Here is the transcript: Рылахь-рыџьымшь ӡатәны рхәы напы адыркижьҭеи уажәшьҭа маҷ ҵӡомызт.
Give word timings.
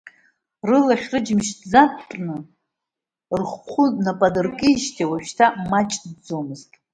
Рылахь-рыџьымшь 0.67 1.51
ӡатәны 1.69 2.35
рхәы 3.39 3.85
напы 4.03 4.25
адыркижьҭеи 4.27 5.09
уажәшьҭа 5.09 5.45
маҷ 5.69 5.91
ҵӡомызт. 6.01 6.71